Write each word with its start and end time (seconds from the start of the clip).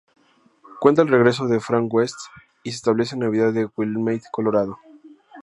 Cuenta 0.79 1.03
el 1.03 1.09
regreso 1.09 1.45
de 1.45 1.59
Frank 1.59 1.93
West, 1.93 2.17
y 2.63 2.71
se 2.71 2.77
establece 2.77 3.13
en 3.13 3.19
Navidad 3.21 3.55
en 3.55 3.69
Willamette, 3.77 4.23
Colorado. 4.31 4.79